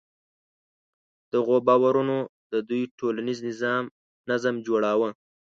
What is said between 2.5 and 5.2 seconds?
د دوی ټولنیز نظم جوړاوه.